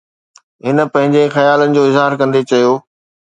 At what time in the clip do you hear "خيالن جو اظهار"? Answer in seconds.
1.35-2.11